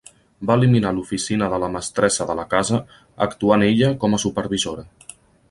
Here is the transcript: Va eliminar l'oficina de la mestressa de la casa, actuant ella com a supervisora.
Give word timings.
Va 0.51 0.53
eliminar 0.59 0.93
l'oficina 0.99 1.49
de 1.51 1.59
la 1.63 1.69
mestressa 1.75 2.27
de 2.31 2.37
la 2.39 2.47
casa, 2.55 2.81
actuant 3.27 3.67
ella 3.69 3.93
com 4.05 4.19
a 4.19 4.23
supervisora. 4.27 4.89